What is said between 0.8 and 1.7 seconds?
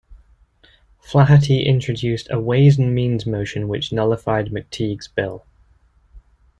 Flaherty